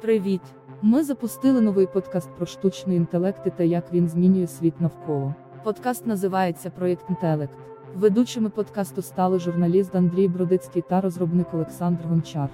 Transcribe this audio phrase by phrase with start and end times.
[0.00, 0.40] Привіт!
[0.82, 5.34] Ми запустили новий подкаст про штучний інтелект і та як він змінює світ навколо.
[5.64, 7.52] Подкаст називається Проєкт Інтелект.
[7.94, 12.48] Ведучими подкасту стали журналіст Андрій Бродицький та розробник Олександр Гончар.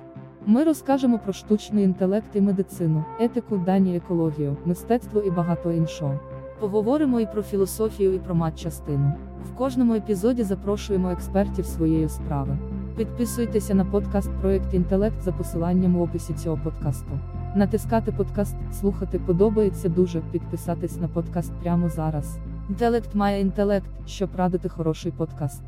[0.47, 6.21] Ми розкажемо про штучний інтелект і медицину, етику, дані, екологію, мистецтво і багато іншого.
[6.61, 9.13] Поговоримо і про філософію, і про матчастину.
[9.53, 12.59] В кожному епізоді запрошуємо експертів своєї справи.
[12.97, 17.21] Підписуйтеся на подкаст Проект Інтелект за посиланням у описі цього подкасту.
[17.57, 22.39] Натискати подкаст, слухати подобається дуже, підписатись на подкаст прямо зараз.
[22.69, 25.63] Інтелект має інтелект, щоб радити хороший подкаст.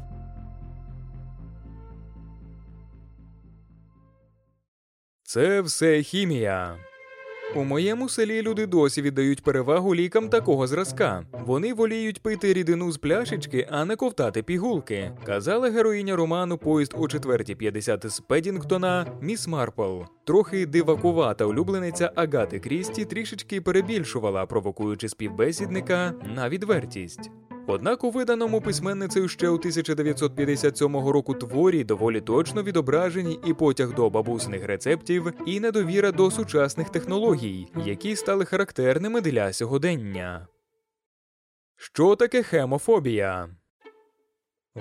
[5.23, 6.77] Це все хімія.
[7.57, 11.25] У моєму селі люди досі віддають перевагу лікам такого зразка.
[11.33, 15.13] Вони воліють пити рідину з пляшечки, а не ковтати пігулки.
[15.27, 20.01] Казала героїня роману Поїзд о 4.50 з Педінгтона Міс Марпл.
[20.25, 27.31] Трохи дивакувата улюблениця Агати Крісті трішечки перебільшувала, провокуючи співбесідника на відвертість.
[27.67, 34.11] Однак у виданому письменницею ще у 1957 року творі доволі точно відображені і потяг до
[34.11, 40.49] бабусних рецептів, і недовіра до сучасних технологій, які стали характерними для сьогодення.
[41.77, 43.49] Що таке хемофобія?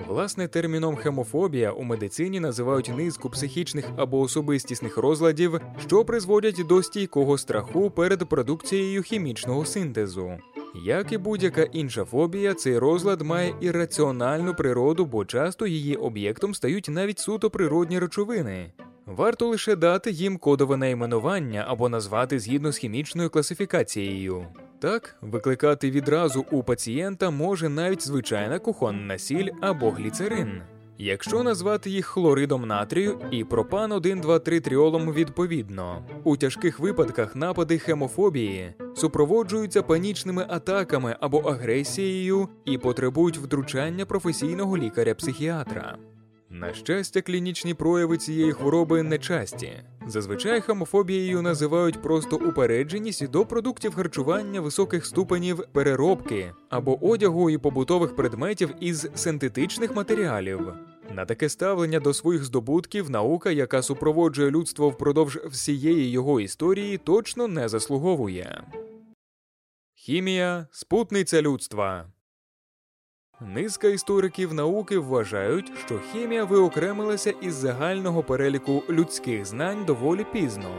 [0.08, 7.38] Власне, терміном хемофобія у медицині називають низку психічних або особистісних розладів, що призводять до стійкого
[7.38, 10.38] страху перед продукцією хімічного синтезу.
[10.74, 16.88] Як і будь-яка інша фобія, цей розлад має ірраціональну природу, бо часто її об'єктом стають
[16.88, 18.72] навіть суто природні речовини.
[19.06, 24.46] Варто лише дати їм кодове найменування або назвати згідно з хімічною класифікацією.
[24.78, 30.62] Так, викликати відразу у пацієнта може навіть звичайна кухонна сіль або гліцерин.
[30.98, 37.36] Якщо назвати їх хлоридом натрію і пропан 1 2 3 тріолом відповідно, у тяжких випадках
[37.36, 45.96] напади хемофобії супроводжуються панічними атаками або агресією і потребують втручання професійного лікаря-психіатра.
[46.54, 49.72] На щастя, клінічні прояви цієї хвороби нечасті.
[50.06, 58.16] Зазвичай хомофобією називають просто упередженість до продуктів харчування високих ступенів переробки або одягу і побутових
[58.16, 60.72] предметів із синтетичних матеріалів.
[61.14, 67.48] На таке ставлення до своїх здобутків наука, яка супроводжує людство впродовж всієї його історії, точно
[67.48, 68.64] не заслуговує.
[69.94, 72.13] Хімія спутниця людства.
[73.52, 80.70] Низка істориків науки вважають, що хімія виокремилася із загального переліку людських знань доволі пізно,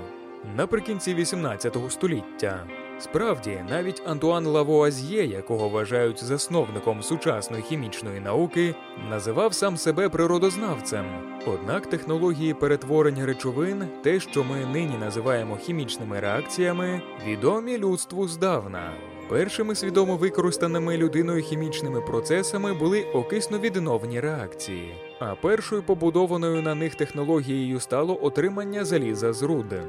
[0.58, 2.68] наприкінці 18 століття.
[3.00, 8.76] Справді, навіть Антуан Лавуазьє, якого вважають засновником сучасної хімічної науки,
[9.10, 11.06] називав сам себе природознавцем.
[11.48, 18.94] Однак технології перетворення речовин, те, що ми нині називаємо хімічними реакціями, відомі людству здавна.
[19.30, 27.80] Першими свідомо використаними людиною хімічними процесами були окисновідновні реакції, а першою побудованою на них технологією
[27.80, 29.82] стало отримання заліза з руди.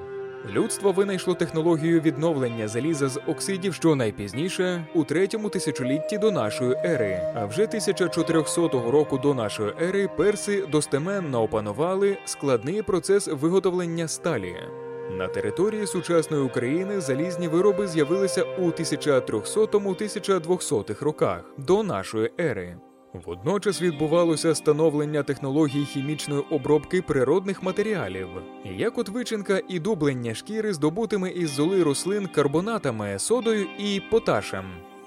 [0.50, 7.32] Людство винайшло технологію відновлення заліза з оксидів, що найпізніше у третьому тисячолітті до нашої ери.
[7.34, 14.56] А вже 1400 року до нашої ери перси достеменно опанували складний процес виготовлення сталі.
[15.10, 22.76] На території сучасної України залізні вироби з'явилися у 1300-1200 роках до нашої ери.
[23.24, 28.28] Водночас відбувалося становлення технологій хімічної обробки природних матеріалів,
[28.64, 34.64] як от вичинка і дублення шкіри здобутими із золи рослин карбонатами, содою і поташем.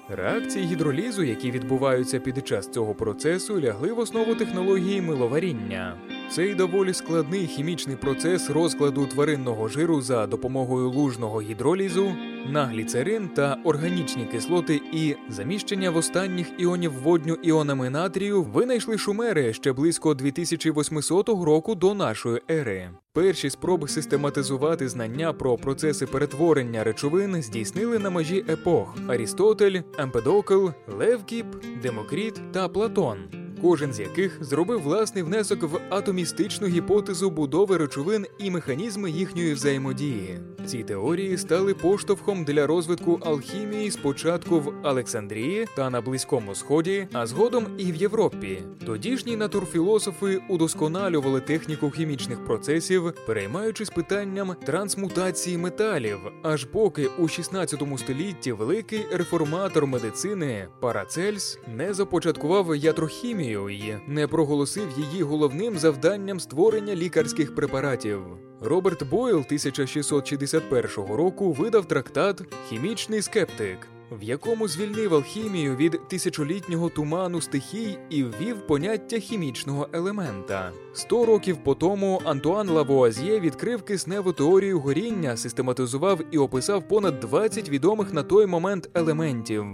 [0.08, 5.96] Реакції гідролізу, які відбуваються під час цього процесу, лягли в основу технології миловаріння.
[6.30, 12.14] Цей доволі складний хімічний процес розкладу тваринного жиру за допомогою лужного гідролізу
[12.46, 19.52] на гліцерин та органічні кислоти і заміщення в останніх іонів водню іонами натрію винайшли шумери
[19.52, 22.90] ще близько 2800 року до нашої ери.
[23.12, 30.66] Перші спроби систематизувати знання про процеси перетворення речовин здійснили на межі епох Арістотель, Емпедокл,
[30.98, 31.46] Левкіп,
[31.82, 38.50] Демокріт та Платон кожен з яких зробив власний внесок в атомістичну гіпотезу будови речовин і
[38.50, 40.38] механізми їхньої взаємодії.
[40.66, 47.26] Ці теорії стали поштовхом для розвитку алхімії спочатку в Олександрії та на Близькому Сході, а
[47.26, 48.62] згодом і в Європі.
[48.86, 58.52] Тодішні натурфілософи удосконалювали техніку хімічних процесів, переймаючись питанням трансмутації металів, аж поки у 16 столітті
[58.52, 67.54] великий реформатор медицини Парацельс не започаткував ятрохімію хімію не проголосив її головним завданням створення лікарських
[67.54, 68.20] препаратів.
[68.60, 73.78] Роберт Бойл 1661 року видав трактат Хімічний скептик
[74.12, 80.72] в якому звільнив алхімію від тисячолітнього туману стихій і ввів поняття хімічного елемента.
[80.92, 87.68] Сто років по тому Антуан Лавуазьє відкрив кисневу теорію горіння, систематизував і описав понад 20
[87.68, 89.64] відомих на той момент елементів.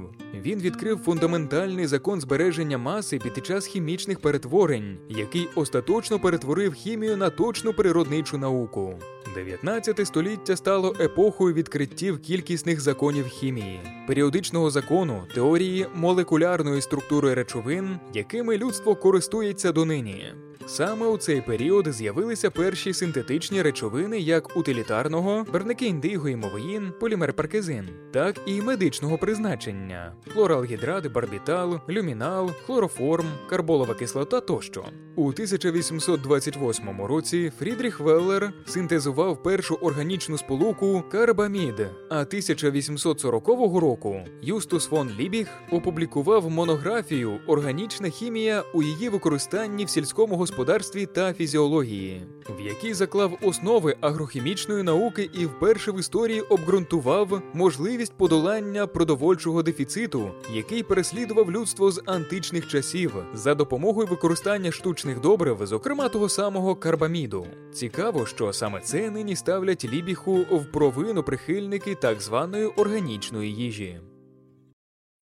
[0.42, 7.30] Він відкрив фундаментальний закон збереження маси під час хімічних перетворень, який остаточно перетворив хімію на
[7.30, 8.94] точну природничу науку.
[9.34, 18.56] 19 століття стало епохою відкриттів кількісних законів хімії, періодичного закону, теорії молекулярної структури речовин, якими
[18.56, 20.24] людство користується донині.
[20.66, 27.32] Саме у цей період з'явилися перші синтетичні речовини як утилітарного, барники індиго і мовоїн, полімер
[27.32, 34.84] паркезин, так і медичного призначення: хлоралгідрат, барбітал, люмінал, хлороформ, карболова кислота тощо.
[35.16, 41.80] У 1828 році Фрідріх Веллер синтезував першу органічну сполуку карбамід,
[42.10, 43.48] а 1840
[43.80, 51.32] року Юстус фон Лібіг опублікував монографію Органічна хімія у її використанні в сільському господарстві та
[51.32, 52.22] фізіології,
[52.58, 60.30] в якій заклав основи агрохімічної науки і вперше в історії обґрунтував можливість подолання продовольчого дефіциту,
[60.54, 67.46] який переслідував людство з античних часів за допомогою використання штучних добрив, зокрема того самого карбаміду.
[67.72, 74.00] Цікаво, що саме це нині ставлять лібіху в провину прихильники так званої органічної їжі.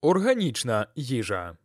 [0.02, 1.56] Органічна їжа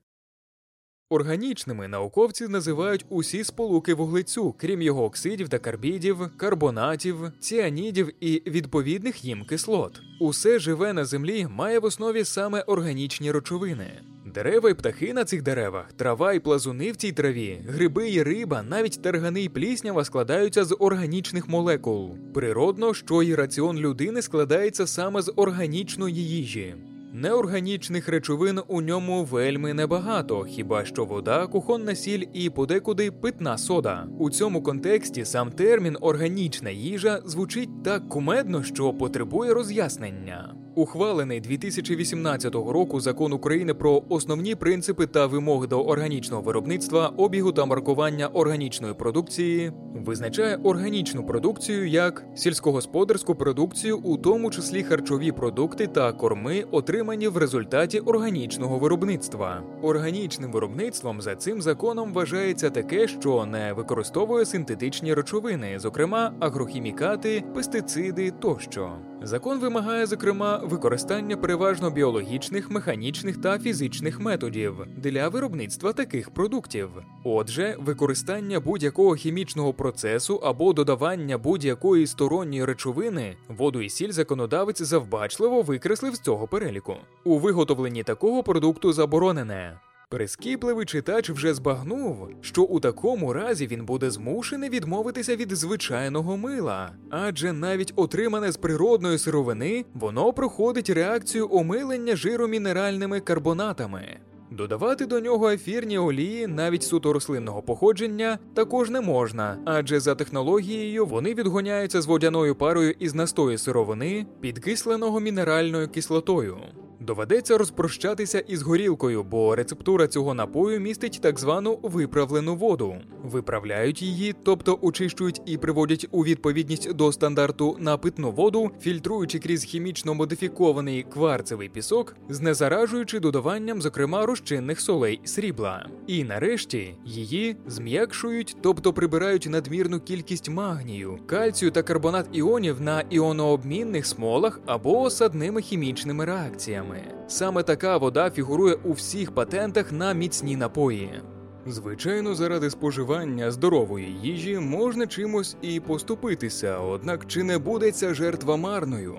[1.12, 9.26] Органічними науковці називають усі сполуки вуглецю, крім його оксидів та карбідів, карбонатів, ціанідів і відповідних
[9.26, 10.02] їм кислот.
[10.20, 14.02] Усе живе на землі має в основі саме органічні речовини.
[14.26, 18.64] Дерева й птахи на цих деревах, трава й плазуни в цій траві, гриби й риба,
[18.64, 22.18] навіть таргани й пліснява складаються з органічних молекул.
[22.34, 26.76] Природно, що й раціон людини складається саме з органічної їжі.
[27.14, 34.08] Неорганічних речовин у ньому вельми небагато, хіба що вода, кухонна сіль і подекуди питна сода.
[34.20, 40.56] У цьому контексті сам термін органічна їжа звучить так кумедно, що потребує роз'яснення.
[40.80, 47.66] Ухвалений 2018 року закон України про основні принципи та вимоги до органічного виробництва, обігу та
[47.66, 56.14] маркування органічної продукції визначає органічну продукцію як сільськогосподарську продукцію, у тому числі харчові продукти та
[56.14, 59.64] корми, отримані в результаті органічного виробництва.
[59.82, 68.32] Органічним виробництвом за цим законом вважається таке, що не використовує синтетичні речовини, зокрема агрохімікати, пестициди
[68.32, 68.92] тощо.
[69.22, 76.90] Закон вимагає, зокрема, використання переважно біологічних, механічних та фізичних методів для виробництва таких продуктів.
[77.24, 85.62] Отже, використання будь-якого хімічного процесу або додавання будь-якої сторонньої речовини, воду і сіль законодавець завбачливо
[85.62, 86.96] викреслив з цього переліку.
[87.24, 89.80] У виготовленні такого продукту заборонене.
[90.12, 96.92] Прискіпливий читач вже збагнув, що у такому разі він буде змушений відмовитися від звичайного мила,
[97.10, 104.18] адже навіть отримане з природної сировини воно проходить реакцію омилення жиру мінеральними карбонатами.
[104.52, 111.06] Додавати до нього ефірні олії, навіть суто рослинного походження, також не можна, адже за технологією
[111.06, 116.58] вони відгоняються з водяною парою із настої сировини, підкисленого мінеральною кислотою.
[117.00, 122.96] Доведеться розпрощатися із горілкою, бо рецептура цього напою містить так звану виправлену воду.
[123.24, 129.64] Виправляють її, тобто очищують і приводять у відповідність до стандарту на питну воду, фільтруючи крізь
[129.64, 135.88] хімічно модифікований кварцевий пісок, знезаражуючи додаванням, зокрема, розчинних солей срібла.
[136.08, 144.06] І нарешті її зм'якшують, тобто прибирають надмірну кількість магнію, кальцію та карбонат іонів на іонообмінних
[144.06, 146.89] смолах або осадними хімічними реакціями.
[147.28, 151.22] Саме така вода фігурує у всіх патентах на міцні напої.
[151.68, 158.58] Звичайно, заради споживання здорової їжі можна чимось і поступитися, однак чи не буде ця жертва
[158.58, 159.16] марною?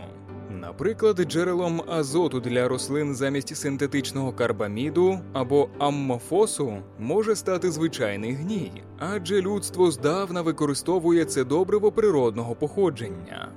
[0.60, 9.40] Наприклад, джерелом азоту для рослин замість синтетичного карбаміду або аммофосу може стати звичайний гній, адже
[9.40, 13.48] людство здавна використовує це добриво природного походження.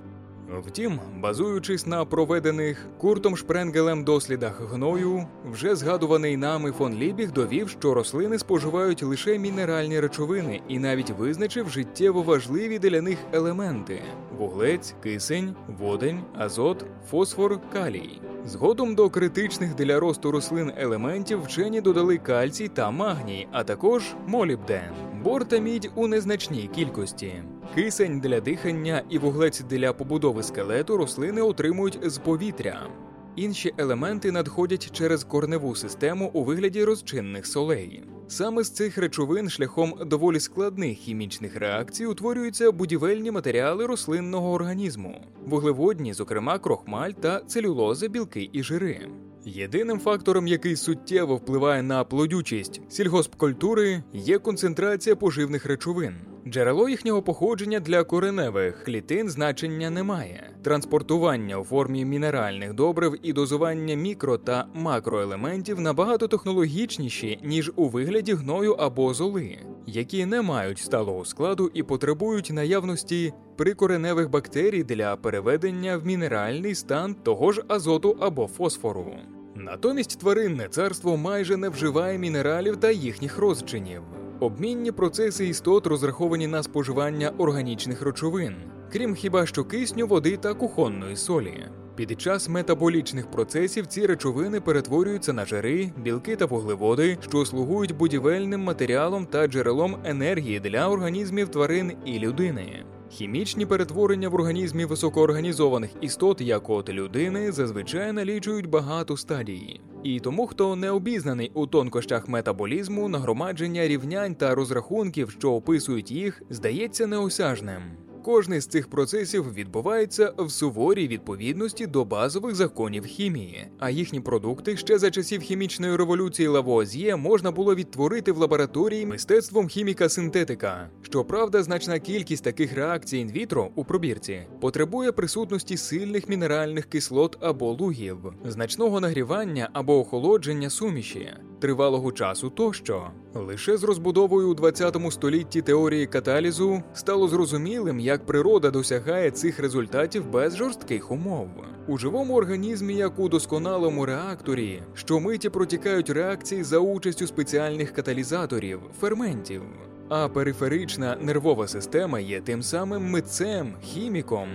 [0.62, 7.94] Втім, базуючись на проведених Куртом Шпренгелем дослідах гною, вже згадуваний нами фон Лібіг довів, що
[7.94, 14.02] рослини споживають лише мінеральні речовини і навіть визначив життєво важливі для них елементи:
[14.38, 18.22] вуглець, кисень, водень, азот, фосфор, калій.
[18.46, 24.92] Згодом до критичних для росту рослин елементів вчені додали кальцій та магній, а також молібден,
[25.24, 27.34] бор та мідь у незначній кількості.
[27.75, 32.88] Кисень для дихання і вуглець для побудови скелету рослини отримують з повітря.
[33.36, 38.03] Інші елементи надходять через корневу систему у вигляді розчинних солей.
[38.27, 46.13] Саме з цих речовин шляхом доволі складних хімічних реакцій утворюються будівельні матеріали рослинного організму, вуглеводні,
[46.13, 49.08] зокрема крохмаль та целюлоза, білки і жири.
[49.46, 56.16] Єдиним фактором, який суттєво впливає на плодючість сільгоспкультури, є концентрація поживних речовин.
[56.48, 60.50] Джерело їхнього походження для кореневих клітин значення немає.
[60.64, 68.34] Транспортування у формі мінеральних добрив і дозування мікро та макроелементів набагато технологічніші, ніж у вигляді
[68.34, 69.58] гною або золи,
[69.88, 77.16] які не мають сталого складу і потребують наявності прикореневих бактерій для переведення в мінеральний стан
[77.24, 79.16] того ж азоту або фосфору.
[79.56, 84.02] Натомість тваринне царство майже не вживає мінералів та їхніх розчинів.
[84.40, 88.56] Обмінні процеси істот розраховані на споживання органічних речовин,
[88.92, 91.68] крім хіба що кисню, води та кухонної солі.
[91.96, 98.62] Під час метаболічних процесів ці речовини перетворюються на жири, білки та вуглеводи, що слугують будівельним
[98.62, 102.86] матеріалом та джерелом енергії для організмів тварин і людини.
[103.10, 109.82] Хімічні перетворення в організмі високоорганізованих істот, як от людини, зазвичай налічують багато стадій.
[110.04, 116.42] І тому, хто не обізнаний у тонкощах метаболізму, нагромадження рівнянь та розрахунків, що описують їх,
[116.50, 117.82] здається неосяжним.
[118.24, 124.77] Кожний з цих процесів відбувається в суворій відповідності до базових законів хімії, а їхні продукти
[124.77, 130.88] ще за часів хімічної революції Лавуазьє можна було відтворити в лабораторії мистецтвом хіміка-синтетика.
[131.01, 138.18] Щоправда, значна кількість таких реакцій інвітро у пробірці потребує присутності сильних мінеральних кислот або лугів,
[138.46, 143.12] значного нагрівання або охолодження суміші, тривалого часу тощо.
[143.36, 150.32] Лише з розбудовою у 20 столітті теорії каталізу стало зрозумілим, як природа досягає цих результатів
[150.32, 151.50] без жорстких умов.
[151.88, 159.62] У живому організмі, як у досконалому реакторі, щомиті протікають реакції за участю спеціальних каталізаторів, ферментів.
[160.10, 164.48] А периферична нервова система є тим самим митцем, хіміком,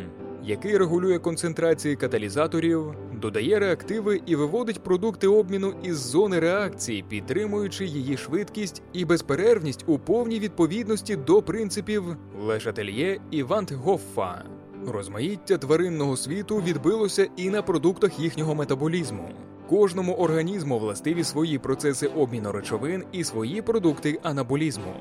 [0.43, 8.17] який регулює концентрації каталізаторів, додає реактиви і виводить продукти обміну із зони реакції, підтримуючи її
[8.17, 14.45] швидкість і безперервність у повній відповідності до принципів Лешательє і Вантгоффа.
[14.87, 19.31] Розмаїття тваринного світу відбилося і на продуктах їхнього метаболізму.
[19.69, 24.95] Кожному організму властиві свої процеси обміну речовин і свої продукти анаболізму.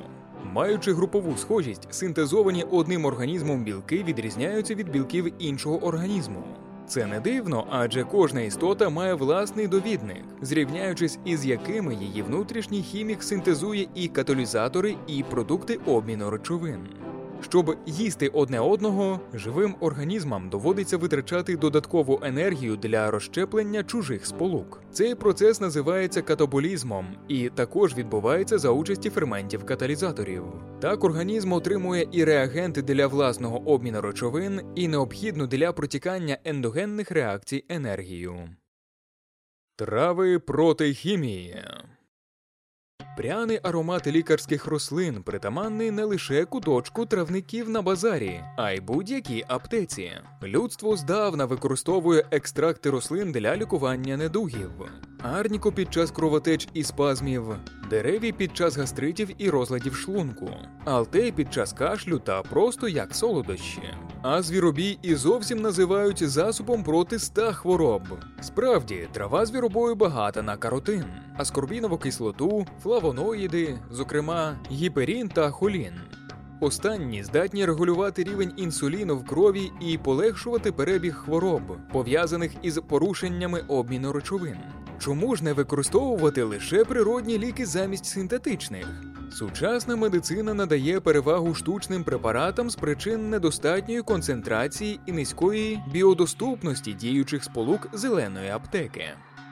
[0.54, 6.44] Маючи групову схожість, синтезовані одним організмом білки відрізняються від білків іншого організму.
[6.88, 13.24] Це не дивно, адже кожна істота має власний довідник, зрівняючись із якими її внутрішній хімік
[13.24, 16.80] синтезує і каталізатори, і продукти обміну речовин.
[17.42, 24.82] Щоб їсти одне одного, живим організмам доводиться витрачати додаткову енергію для розщеплення чужих сполук.
[24.92, 30.44] Цей процес називається катаболізмом і також відбувається за участі ферментів каталізаторів.
[30.80, 37.66] Так організм отримує і реагенти для власного обміну речовин, і необхідну для протікання ендогенних реакцій
[37.70, 38.50] енергію.
[39.76, 41.64] Трави проти хімії.
[43.18, 50.12] Пряний аромат лікарських рослин притаманний не лише куточку травників на базарі, а й будь-якій аптеці.
[50.44, 54.72] Людство здавна використовує екстракти рослин для лікування недугів,
[55.22, 57.56] арніку під час кровотеч і спазмів,
[57.90, 60.50] дереві під час гастритів і розладів шлунку,
[60.86, 63.82] алтей під час кашлю та просто як солодощі.
[64.22, 68.02] А звіробій і зовсім називають засобом проти ста хвороб.
[68.42, 71.06] Справді, трава звіробою багата на каротин,
[71.38, 75.94] аскорбінову кислоту, флавоноїди, зокрема гіперін та холін.
[76.60, 81.62] Останні здатні регулювати рівень інсуліну в крові і полегшувати перебіг хвороб,
[81.94, 84.58] пов'язаних із порушеннями обміну речовин.
[85.00, 88.88] Чому ж не використовувати лише природні ліки замість синтетичних?
[89.32, 97.88] Сучасна медицина надає перевагу штучним препаратам з причин недостатньої концентрації і низької біодоступності діючих сполук
[97.94, 99.06] зеленої аптеки.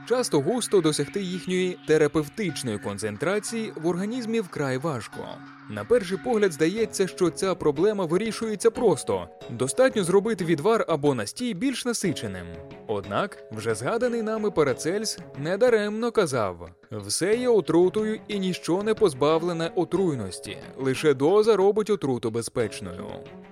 [0.09, 5.27] Часто густо досягти їхньої терапевтичної концентрації в організмі вкрай важко.
[5.69, 11.85] На перший погляд здається, що ця проблема вирішується просто: достатньо зробити відвар або настій більш
[11.85, 12.45] насиченим.
[12.87, 20.57] Однак, вже згаданий нами Парацельс недаремно казав: все є отрутою і ніщо не позбавлене отруйності,
[20.77, 23.05] лише доза робить отруту безпечною.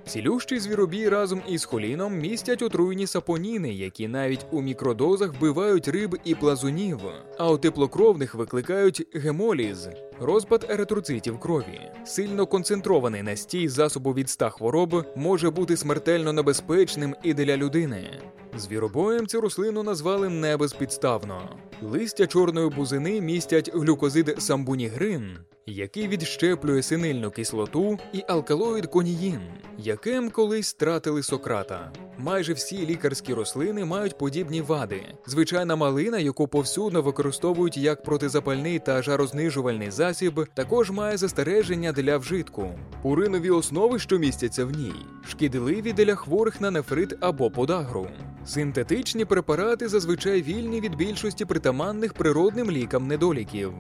[0.06, 6.36] Цілющий звіробій разом із холіном містять отруйні сапоніни, які навіть у мікродозах вбивають риб і
[6.36, 7.00] плазунів,
[7.38, 9.90] а у теплокровних викликають гемоліз,
[10.24, 11.82] розпад еритроцитів крові.
[12.06, 18.20] Сильно концентрований настій засобу від ста хвороб може бути смертельно небезпечним і для людини.
[18.58, 21.50] Звіробоєм цю рослину назвали небезпідставно.
[21.82, 29.40] Листя чорної бузини містять глюкозид самбунігрин, який відщеплює синильну кислоту, і алкалоїд коніїн,
[29.78, 31.92] яким колись стратили Сократа.
[32.18, 35.02] Майже всі лікарські рослини мають подібні вади.
[35.28, 42.80] Звичайна малина, яку повсюдно використовують як протизапальний та жарознижувальний засіб, також має застереження для вжитку.
[43.02, 44.96] Пуринові основи, що містяться в ній,
[45.30, 48.08] шкідливі для хворих на нефрит або подагру.
[48.46, 53.74] Синтетичні препарати зазвичай вільні від більшості притаманних природним лікам недоліків.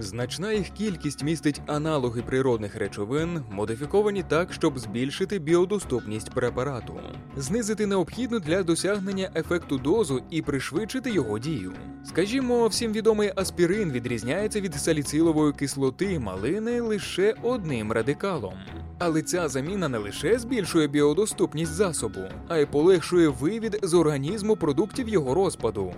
[0.00, 7.00] Значна їх кількість містить аналоги природних речовин, модифіковані так, щоб збільшити біодоступність препарату,
[7.36, 11.72] знизити необхідну для досягнення ефекту дозу і пришвидшити його дію.
[12.04, 18.54] Скажімо, всім відомий аспірин відрізняється від саліцилової кислоти малини лише одним радикалом.
[18.98, 25.08] Але ця заміна не лише збільшує біодоступність засобу, а й полегшує вивід з організму продуктів
[25.08, 25.94] його розпаду.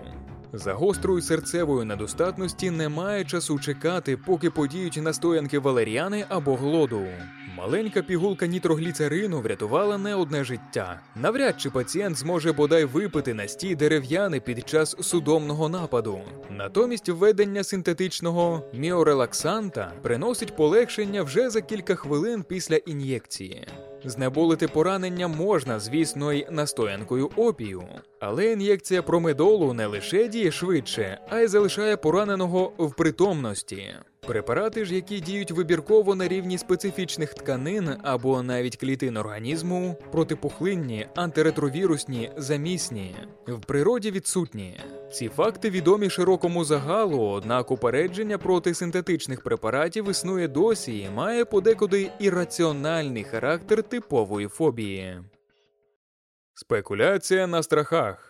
[0.52, 7.06] За гострою серцевою недостатності немає часу чекати, поки подіють настоянки валеріани або глоду.
[7.56, 11.00] Маленька пігулка нітрогліцерину врятувала не одне життя.
[11.16, 16.20] Навряд чи пацієнт зможе бодай випити настій дерев'яни під час судомного нападу.
[16.50, 23.66] Натомість введення синтетичного міорелаксанта приносить полегшення вже за кілька хвилин після ін'єкції.
[24.04, 27.82] Знеболити поранення можна, звісно, й настоянкою опію,
[28.20, 33.94] але ін'єкція промедолу не лише діє швидше, а й залишає пораненого в притомності.
[34.26, 42.30] Препарати ж, які діють вибірково на рівні специфічних тканин або навіть клітин організму, протипухлинні, антиретровірусні,
[42.36, 44.80] замісні, в природі відсутні.
[45.12, 52.10] Ці факти відомі широкому загалу, однак упередження проти синтетичних препаратів існує досі і має подекуди
[52.18, 55.18] ірраціональний характер типової фобії.
[56.54, 58.29] Спекуляція на страхах.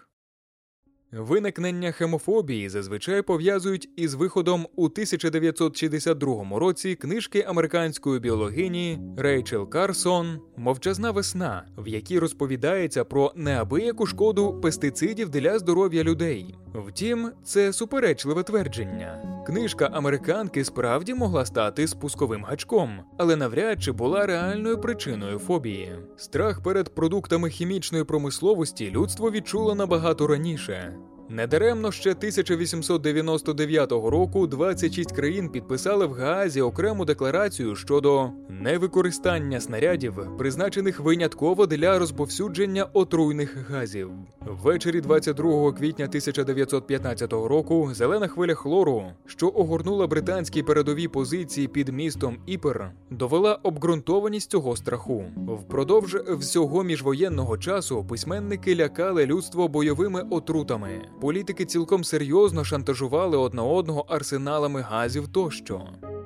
[1.12, 11.10] Виникнення хемофобії зазвичай пов'язують із виходом у 1962 році книжки американської біологині Рейчел Карсон Мовчазна
[11.10, 16.54] весна, в якій розповідається про неабияку шкоду пестицидів для здоров'я людей.
[16.74, 19.39] Втім, це суперечливе твердження.
[19.50, 25.98] Книжка американки справді могла стати спусковим гачком, але навряд чи була реальною причиною фобії.
[26.16, 30.96] Страх перед продуктами хімічної промисловості людство відчуло набагато раніше.
[31.32, 41.00] Недаремно ще 1899 року 26 країн підписали в Гаазі окрему декларацію щодо невикористання снарядів, призначених
[41.00, 44.10] винятково для розповсюдження отруйних газів.
[44.40, 52.36] Ввечері 22 квітня 1915 року зелена хвиля хлору, що огорнула британські передові позиції під містом
[52.46, 55.24] Іпер, довела обґрунтованість цього страху.
[55.48, 60.90] Впродовж всього міжвоєнного часу письменники лякали людство бойовими отрутами.
[61.20, 65.82] Політики цілком серйозно шантажували одне одного арсеналами газів тощо.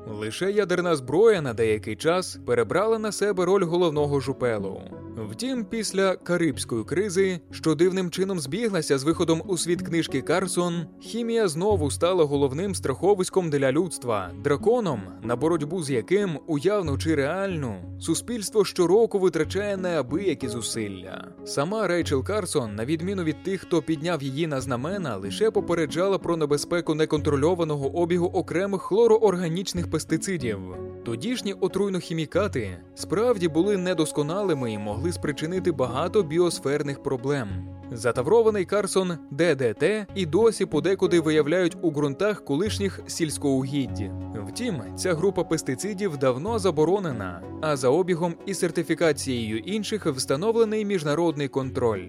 [0.07, 4.81] Лише ядерна зброя на деякий час перебрала на себе роль головного жупелу.
[5.31, 11.49] Втім, після Карибської кризи, що дивним чином збіглася з виходом у світ книжки Карсон, хімія
[11.49, 18.65] знову стала головним страховиськом для людства, драконом, на боротьбу з яким, уявну чи реальну, суспільство
[18.65, 21.29] щороку витрачає неабиякі зусилля.
[21.45, 26.37] Сама Рейчел Карсон, на відміну від тих, хто підняв її на знамена, лише попереджала про
[26.37, 30.59] небезпеку неконтрольованого обігу окремих хлороорганічних пестицидів.
[31.05, 37.49] Тодішні отруйно-хімікати справді були недосконалими і могли спричинити багато біосферних проблем.
[37.93, 44.11] Затаврований Карсон ДДТ і досі подекуди виявляють у ґрунтах колишніх сільськоугідь.
[44.49, 52.03] Втім, ця група пестицидів давно заборонена, а за обігом і сертифікацією інших встановлений міжнародний контроль.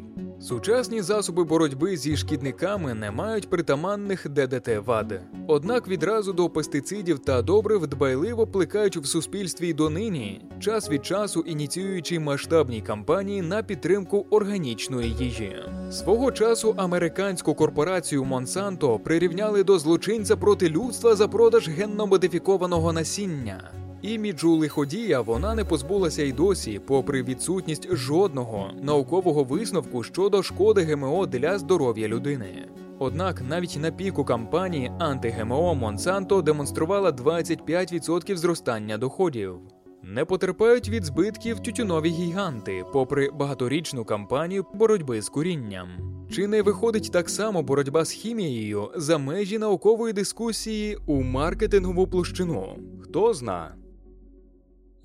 [0.46, 5.22] Сучасні засоби боротьби зі шкідниками не мають притаманних ДДТ вад.
[5.48, 11.40] Однак відразу до пестицидів та добрив дбайливо плекають в суспільстві й донині, час від часу
[11.40, 15.56] ініціюючи масштабні кампанії на підтримку органічної їжі.
[15.92, 23.85] Свого часу американську корпорацію Монсанто прирівняли до злочинця проти людства за продаж генно-модифікованого насіння.
[24.06, 31.26] Іміджу лиходія вона не позбулася й досі, попри відсутність жодного наукового висновку щодо шкоди ГМО
[31.26, 32.68] для здоров'я людини.
[33.00, 39.60] Однак навіть на піку кампанії анти-ГМО Монсанто демонструвала 25% зростання доходів.
[40.04, 45.88] Не потерпають від збитків тютюнові гіганти, попри багаторічну кампанію боротьби з курінням.
[46.32, 52.78] Чи не виходить так само боротьба з хімією за межі наукової дискусії у маркетингову площину?
[53.04, 53.76] Хто зна?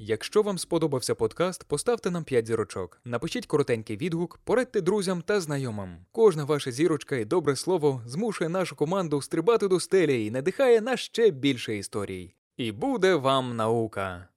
[0.03, 5.97] Якщо вам сподобався подкаст, поставте нам 5 зірочок, напишіть коротенький відгук, порадьте друзям та знайомим.
[6.13, 10.97] Кожна ваша зірочка і добре слово змушує нашу команду стрибати до стелі і надихає на
[10.97, 12.35] ще більше історій.
[12.57, 14.30] І буде вам наука!